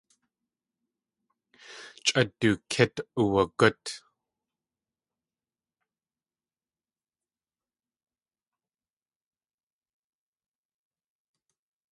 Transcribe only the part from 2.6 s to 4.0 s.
kíkt uwagút.